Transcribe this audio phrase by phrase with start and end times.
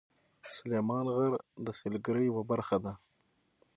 [0.55, 1.33] سلیمان غر
[1.65, 2.93] د سیلګرۍ یوه برخه ده.